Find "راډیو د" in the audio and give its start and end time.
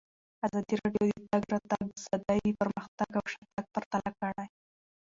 0.81-1.13